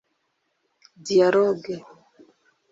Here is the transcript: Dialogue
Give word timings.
Dialogue 1.05 1.75